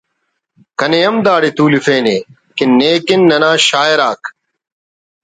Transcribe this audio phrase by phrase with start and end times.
[0.79, 2.17] کنے ہم داڑے تولفینے
[2.55, 4.21] کہ نے کن ننا شاعرک